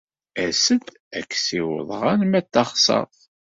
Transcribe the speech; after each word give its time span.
As-d 0.45 0.85
ad 1.17 1.25
k-ssiwḍeɣ 1.29 2.01
arma 2.11 2.39
d 2.43 2.47
taɣsert. 2.53 3.19